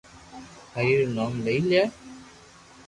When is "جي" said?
1.71-1.83